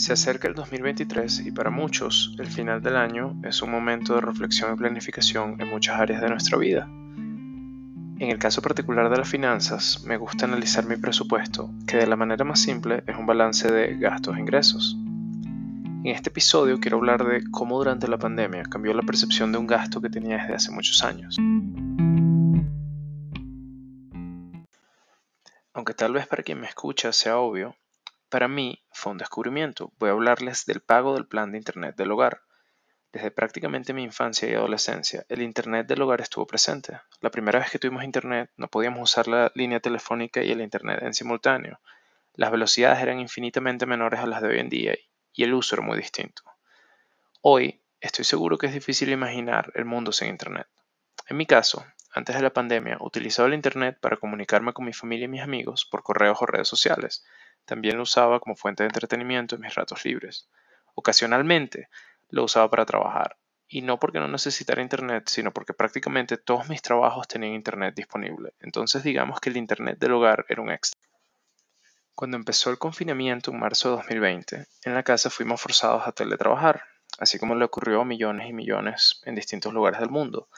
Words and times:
Se 0.00 0.14
acerca 0.14 0.48
el 0.48 0.54
2023 0.54 1.40
y 1.40 1.50
para 1.50 1.68
muchos 1.68 2.34
el 2.38 2.46
final 2.46 2.80
del 2.80 2.96
año 2.96 3.38
es 3.44 3.60
un 3.60 3.70
momento 3.70 4.14
de 4.14 4.22
reflexión 4.22 4.72
y 4.72 4.76
planificación 4.78 5.60
en 5.60 5.68
muchas 5.68 6.00
áreas 6.00 6.22
de 6.22 6.30
nuestra 6.30 6.56
vida. 6.56 6.86
En 6.86 8.30
el 8.30 8.38
caso 8.38 8.62
particular 8.62 9.10
de 9.10 9.18
las 9.18 9.28
finanzas, 9.28 10.02
me 10.06 10.16
gusta 10.16 10.46
analizar 10.46 10.86
mi 10.86 10.96
presupuesto, 10.96 11.70
que 11.86 11.98
de 11.98 12.06
la 12.06 12.16
manera 12.16 12.46
más 12.46 12.60
simple 12.60 13.04
es 13.06 13.14
un 13.14 13.26
balance 13.26 13.70
de 13.70 13.98
gastos 13.98 14.38
e 14.38 14.40
ingresos. 14.40 14.96
En 14.96 16.06
este 16.06 16.30
episodio 16.30 16.80
quiero 16.80 16.96
hablar 16.96 17.22
de 17.22 17.44
cómo 17.50 17.76
durante 17.76 18.08
la 18.08 18.16
pandemia 18.16 18.62
cambió 18.62 18.94
la 18.94 19.02
percepción 19.02 19.52
de 19.52 19.58
un 19.58 19.66
gasto 19.66 20.00
que 20.00 20.08
tenía 20.08 20.38
desde 20.38 20.54
hace 20.54 20.70
muchos 20.70 21.04
años. 21.04 21.36
Aunque 25.74 25.92
tal 25.92 26.14
vez 26.14 26.26
para 26.26 26.42
quien 26.42 26.58
me 26.58 26.68
escucha 26.68 27.12
sea 27.12 27.36
obvio, 27.36 27.76
para 28.30 28.48
mí 28.48 28.82
fue 28.92 29.12
un 29.12 29.18
descubrimiento. 29.18 29.92
Voy 29.98 30.08
a 30.08 30.12
hablarles 30.12 30.64
del 30.64 30.80
pago 30.80 31.14
del 31.14 31.26
plan 31.26 31.52
de 31.52 31.58
Internet 31.58 31.96
del 31.96 32.12
hogar. 32.12 32.42
Desde 33.12 33.32
prácticamente 33.32 33.92
mi 33.92 34.04
infancia 34.04 34.48
y 34.48 34.54
adolescencia, 34.54 35.26
el 35.28 35.42
Internet 35.42 35.88
del 35.88 36.00
hogar 36.00 36.20
estuvo 36.20 36.46
presente. 36.46 37.00
La 37.20 37.30
primera 37.30 37.58
vez 37.58 37.70
que 37.70 37.80
tuvimos 37.80 38.04
Internet 38.04 38.50
no 38.56 38.68
podíamos 38.68 39.02
usar 39.02 39.26
la 39.26 39.50
línea 39.56 39.80
telefónica 39.80 40.42
y 40.42 40.52
el 40.52 40.60
Internet 40.60 41.02
en 41.02 41.12
simultáneo. 41.12 41.80
Las 42.34 42.52
velocidades 42.52 43.00
eran 43.00 43.18
infinitamente 43.18 43.84
menores 43.84 44.20
a 44.20 44.26
las 44.26 44.40
de 44.40 44.48
hoy 44.48 44.60
en 44.60 44.68
día 44.68 44.94
y 45.32 45.42
el 45.42 45.52
uso 45.52 45.74
era 45.74 45.84
muy 45.84 45.96
distinto. 45.96 46.42
Hoy 47.42 47.82
estoy 48.00 48.24
seguro 48.24 48.58
que 48.58 48.68
es 48.68 48.72
difícil 48.72 49.10
imaginar 49.10 49.72
el 49.74 49.84
mundo 49.84 50.12
sin 50.12 50.28
Internet. 50.28 50.68
En 51.26 51.36
mi 51.36 51.46
caso, 51.46 51.84
antes 52.12 52.36
de 52.36 52.42
la 52.42 52.52
pandemia, 52.52 52.96
utilizaba 53.00 53.48
el 53.48 53.54
Internet 53.54 53.98
para 54.00 54.16
comunicarme 54.16 54.72
con 54.72 54.84
mi 54.84 54.92
familia 54.92 55.24
y 55.24 55.28
mis 55.28 55.42
amigos 55.42 55.84
por 55.84 56.04
correos 56.04 56.38
o 56.40 56.46
redes 56.46 56.68
sociales. 56.68 57.24
También 57.70 57.98
lo 57.98 58.02
usaba 58.02 58.40
como 58.40 58.56
fuente 58.56 58.82
de 58.82 58.88
entretenimiento 58.88 59.54
en 59.54 59.60
mis 59.60 59.76
ratos 59.76 60.04
libres. 60.04 60.48
Ocasionalmente 60.96 61.88
lo 62.28 62.42
usaba 62.42 62.68
para 62.68 62.84
trabajar, 62.84 63.36
y 63.68 63.82
no 63.82 64.00
porque 64.00 64.18
no 64.18 64.26
necesitara 64.26 64.82
Internet, 64.82 65.28
sino 65.28 65.52
porque 65.52 65.72
prácticamente 65.72 66.36
todos 66.36 66.68
mis 66.68 66.82
trabajos 66.82 67.28
tenían 67.28 67.52
Internet 67.52 67.94
disponible. 67.94 68.54
Entonces 68.58 69.04
digamos 69.04 69.38
que 69.38 69.50
el 69.50 69.56
Internet 69.56 70.00
del 70.00 70.14
hogar 70.14 70.46
era 70.48 70.60
un 70.60 70.72
extra. 70.72 71.00
Cuando 72.16 72.36
empezó 72.36 72.70
el 72.70 72.78
confinamiento 72.78 73.52
en 73.52 73.60
marzo 73.60 73.90
de 73.90 73.96
2020, 73.98 74.66
en 74.86 74.94
la 74.94 75.04
casa 75.04 75.30
fuimos 75.30 75.60
forzados 75.60 76.08
a 76.08 76.10
teletrabajar, 76.10 76.82
así 77.20 77.38
como 77.38 77.54
le 77.54 77.66
ocurrió 77.66 78.00
a 78.00 78.04
millones 78.04 78.48
y 78.48 78.52
millones 78.52 79.22
en 79.26 79.36
distintos 79.36 79.72
lugares 79.72 80.00
del 80.00 80.10
mundo. 80.10 80.48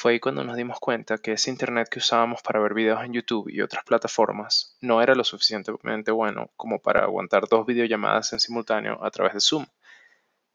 Fue 0.00 0.12
ahí 0.12 0.18
cuando 0.18 0.44
nos 0.44 0.56
dimos 0.56 0.80
cuenta 0.80 1.18
que 1.18 1.32
ese 1.32 1.50
Internet 1.50 1.90
que 1.90 1.98
usábamos 1.98 2.40
para 2.40 2.58
ver 2.58 2.72
videos 2.72 3.04
en 3.04 3.12
YouTube 3.12 3.50
y 3.50 3.60
otras 3.60 3.84
plataformas 3.84 4.74
no 4.80 5.02
era 5.02 5.14
lo 5.14 5.24
suficientemente 5.24 6.10
bueno 6.10 6.50
como 6.56 6.80
para 6.80 7.02
aguantar 7.02 7.46
dos 7.50 7.66
videollamadas 7.66 8.32
en 8.32 8.40
simultáneo 8.40 8.98
a 9.04 9.10
través 9.10 9.34
de 9.34 9.40
Zoom. 9.40 9.66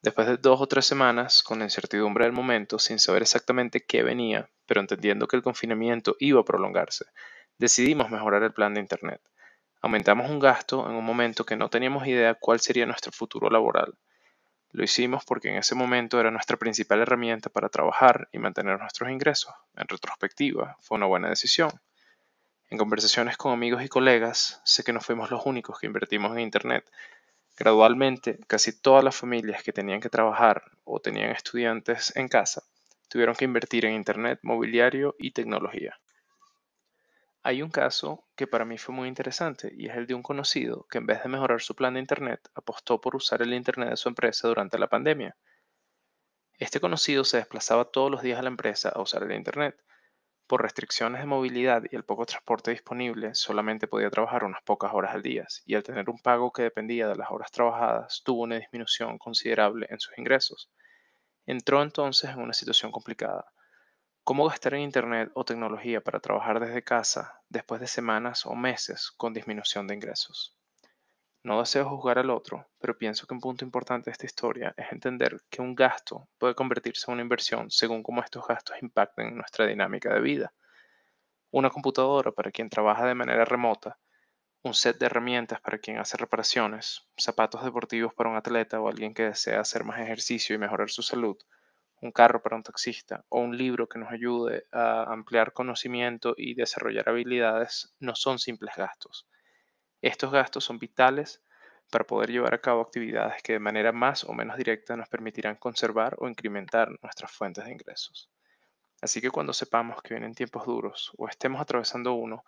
Después 0.02 0.26
de 0.26 0.38
dos 0.38 0.60
o 0.60 0.66
tres 0.66 0.88
semanas, 0.88 1.44
con 1.44 1.60
la 1.60 1.66
incertidumbre 1.66 2.26
del 2.26 2.34
momento, 2.34 2.80
sin 2.80 2.98
saber 2.98 3.22
exactamente 3.22 3.86
qué 3.86 4.02
venía, 4.02 4.50
pero 4.66 4.82
entendiendo 4.82 5.28
que 5.28 5.36
el 5.36 5.44
confinamiento 5.44 6.16
iba 6.18 6.42
a 6.42 6.44
prolongarse, 6.44 7.06
decidimos 7.60 8.10
mejorar 8.10 8.42
el 8.42 8.52
plan 8.52 8.74
de 8.74 8.80
Internet. 8.80 9.22
Aumentamos 9.80 10.28
un 10.28 10.40
gasto 10.40 10.90
en 10.90 10.96
un 10.96 11.06
momento 11.06 11.46
que 11.46 11.56
no 11.56 11.70
teníamos 11.70 12.08
idea 12.08 12.34
cuál 12.34 12.62
sería 12.62 12.88
nuestro 12.88 13.12
futuro 13.12 13.52
laboral 13.52 13.94
lo 14.76 14.84
hicimos 14.84 15.24
porque 15.26 15.50
en 15.50 15.56
ese 15.56 15.74
momento 15.74 16.20
era 16.20 16.32
nuestra 16.32 16.58
principal 16.58 17.00
herramienta 17.00 17.50
para 17.50 17.70
trabajar 17.70 18.28
y 18.32 18.40
mantener 18.40 18.80
nuestros 18.80 19.10
ingresos. 19.10 19.54
En 19.76 19.88
retrospectiva, 19.88 20.78
fue 20.82 20.98
una 20.98 21.06
buena 21.06 21.30
decisión. 21.30 21.72
En 22.70 22.78
conversaciones 22.78 23.38
con 23.38 23.54
amigos 23.54 23.84
y 23.84 23.88
colegas, 23.88 24.62
sé 24.66 24.84
que 24.84 24.94
no 24.94 25.00
fuimos 25.00 25.32
los 25.32 25.46
únicos 25.46 25.80
que 25.80 25.88
invertimos 25.88 26.34
en 26.34 26.40
Internet. 26.40 26.86
Gradualmente, 27.58 28.40
casi 28.48 28.78
todas 28.78 29.04
las 29.04 29.16
familias 29.16 29.64
que 29.64 29.72
tenían 29.72 30.02
que 30.02 30.10
trabajar 30.10 30.64
o 30.84 31.00
tenían 31.00 31.32
estudiantes 31.32 32.16
en 32.16 32.28
casa 32.28 32.64
tuvieron 33.08 33.36
que 33.36 33.46
invertir 33.46 33.86
en 33.86 33.94
Internet, 33.94 34.40
mobiliario 34.42 35.16
y 35.18 35.32
tecnología. 35.32 35.98
Hay 37.48 37.62
un 37.62 37.70
caso 37.70 38.28
que 38.36 38.48
para 38.48 38.66
mí 38.66 38.80
fue 38.80 38.96
muy 38.96 39.08
interesante 39.08 39.72
y 39.78 39.86
es 39.86 39.96
el 39.96 40.08
de 40.08 40.16
un 40.16 40.24
conocido 40.24 40.88
que 40.90 40.98
en 40.98 41.06
vez 41.06 41.22
de 41.22 41.30
mejorar 41.30 41.62
su 41.62 41.76
plan 41.76 41.94
de 41.94 42.00
Internet 42.00 42.50
apostó 42.56 43.00
por 43.00 43.16
usar 43.16 43.44
el 43.44 43.54
Internet 43.54 43.92
de 43.92 43.98
su 43.98 44.10
empresa 44.10 44.48
durante 44.48 44.80
la 44.80 44.88
pandemia. 44.88 45.38
Este 46.58 46.80
conocido 46.80 47.24
se 47.24 47.38
desplazaba 47.38 47.86
todos 47.86 48.10
los 48.10 48.24
días 48.24 48.40
a 48.40 48.42
la 48.42 48.48
empresa 48.48 48.90
a 48.90 49.00
usar 49.00 49.22
el 49.22 49.34
Internet. 49.34 49.80
Por 50.48 50.64
restricciones 50.64 51.22
de 51.22 51.28
movilidad 51.28 51.84
y 51.92 51.96
el 51.96 52.04
poco 52.04 52.26
transporte 52.26 52.72
disponible, 52.72 53.36
solamente 53.36 53.88
podía 53.88 54.10
trabajar 54.10 54.44
unas 54.44 54.64
pocas 54.64 54.92
horas 54.96 55.14
al 55.14 55.22
día 55.22 55.46
y 55.68 55.76
al 55.76 55.84
tener 55.84 56.10
un 56.10 56.18
pago 56.18 56.52
que 56.52 56.64
dependía 56.64 57.08
de 57.08 57.16
las 57.16 57.30
horas 57.30 57.52
trabajadas, 57.52 58.24
tuvo 58.26 58.42
una 58.42 58.58
disminución 58.58 59.20
considerable 59.20 59.86
en 59.92 60.00
sus 60.00 60.18
ingresos. 60.18 60.72
Entró 61.46 61.84
entonces 61.84 62.32
en 62.32 62.40
una 62.40 62.54
situación 62.54 62.92
complicada 62.92 63.46
¿Cómo 64.26 64.48
gastar 64.50 64.74
en 64.74 64.82
Internet 64.82 65.30
o 65.36 65.46
tecnología 65.46 66.02
para 66.02 66.20
trabajar 66.20 66.60
desde 66.60 66.82
casa 66.82 67.44
después 67.48 67.80
de 67.80 67.86
semanas 67.86 68.48
o 68.48 68.56
meses 68.56 69.12
con 69.12 69.36
disminución 69.36 69.86
de 69.86 69.94
ingresos? 69.94 70.58
No 71.44 71.60
deseo 71.60 71.88
juzgar 71.88 72.18
al 72.18 72.32
otro, 72.32 72.68
pero 72.80 72.98
pienso 72.98 73.28
que 73.28 73.36
un 73.36 73.40
punto 73.40 73.64
importante 73.64 74.06
de 74.06 74.14
esta 74.14 74.26
historia 74.26 74.74
es 74.78 74.92
entender 74.92 75.44
que 75.52 75.62
un 75.62 75.76
gasto 75.76 76.28
puede 76.40 76.56
convertirse 76.56 77.06
en 77.08 77.14
una 77.14 77.22
inversión 77.22 77.70
según 77.70 78.02
cómo 78.02 78.24
estos 78.24 78.48
gastos 78.48 78.82
impacten 78.82 79.36
nuestra 79.36 79.68
dinámica 79.68 80.12
de 80.12 80.22
vida. 80.22 80.54
Una 81.52 81.70
computadora 81.70 82.32
para 82.32 82.50
quien 82.50 82.72
trabaja 82.72 83.06
de 83.06 83.14
manera 83.14 83.46
remota, 83.46 84.00
un 84.64 84.74
set 84.74 84.98
de 84.98 85.06
herramientas 85.06 85.62
para 85.62 85.78
quien 85.78 86.00
hace 86.00 86.18
reparaciones, 86.18 87.08
zapatos 87.16 87.64
deportivos 87.64 88.12
para 88.16 88.32
un 88.32 88.38
atleta 88.38 88.82
o 88.82 88.90
alguien 88.90 89.14
que 89.14 89.26
desea 89.26 89.60
hacer 89.60 89.84
más 89.84 90.00
ejercicio 90.00 90.56
y 90.56 90.58
mejorar 90.58 90.90
su 90.90 91.04
salud, 91.04 91.38
un 92.02 92.12
carro 92.12 92.42
para 92.42 92.56
un 92.56 92.64
taxista 92.64 93.24
o 93.30 93.40
un 93.40 93.58
libro 93.58 93.88
que 93.88 94.00
nos 94.00 94.12
ayude 94.12 94.68
a 94.72 95.04
ampliar 95.12 95.54
conocimiento 95.54 96.34
y 96.38 96.54
desarrollar 96.54 97.10
habilidades 97.10 97.96
no 98.00 98.16
son 98.16 98.40
simples 98.40 98.76
gastos. 98.76 99.28
Estos 100.02 100.32
gastos 100.32 100.64
son 100.64 100.78
vitales 100.78 101.42
para 101.90 102.06
poder 102.06 102.32
llevar 102.32 102.54
a 102.54 102.62
cabo 102.62 102.82
actividades 102.82 103.42
que 103.42 103.54
de 103.54 103.60
manera 103.60 103.92
más 103.92 104.24
o 104.24 104.34
menos 104.34 104.58
directa 104.58 104.96
nos 104.96 105.10
permitirán 105.10 105.56
conservar 105.56 106.16
o 106.20 106.28
incrementar 106.28 106.90
nuestras 107.02 107.32
fuentes 107.32 107.66
de 107.66 107.72
ingresos. 107.72 108.30
Así 109.02 109.22
que 109.22 109.30
cuando 109.30 109.54
sepamos 109.54 110.02
que 110.02 110.14
vienen 110.14 110.34
tiempos 110.34 110.66
duros 110.66 111.12
o 111.18 111.28
estemos 111.28 111.62
atravesando 111.62 112.14
uno, 112.14 112.44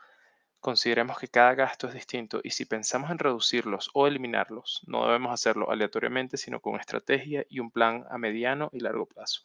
Consideremos 0.59 1.17
que 1.17 1.29
cada 1.29 1.55
gasto 1.55 1.87
es 1.87 1.95
distinto 1.95 2.41
y 2.43 2.51
si 2.51 2.65
pensamos 2.65 3.09
en 3.09 3.17
reducirlos 3.17 3.89
o 3.93 4.05
eliminarlos, 4.05 4.81
no 4.85 5.05
debemos 5.05 5.31
hacerlo 5.31 5.71
aleatoriamente, 5.71 6.37
sino 6.37 6.59
con 6.59 6.79
estrategia 6.79 7.43
y 7.49 7.59
un 7.59 7.71
plan 7.71 8.05
a 8.09 8.17
mediano 8.19 8.69
y 8.71 8.79
largo 8.79 9.07
plazo. 9.07 9.35